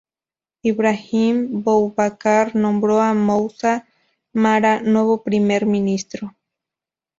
Ibrahim 0.63 1.61
Boubacar 1.63 2.55
nombró 2.55 3.01
a 3.01 3.13
Moussa 3.13 3.85
Mara 4.33 4.81
nuevo 4.81 5.21
primer 5.21 5.67
ministro. 5.67 6.35